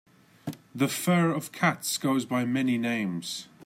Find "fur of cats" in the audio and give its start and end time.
0.87-1.99